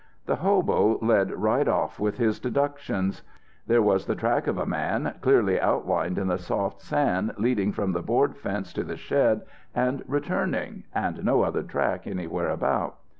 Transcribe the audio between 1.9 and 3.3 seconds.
with his deductions.